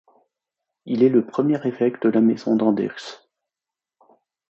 Il 0.85 1.03
est 1.03 1.09
le 1.09 1.23
premier 1.27 1.63
évêque 1.67 2.01
de 2.01 2.09
la 2.09 2.21
maison 2.21 2.55
d'Andechs. 2.55 3.21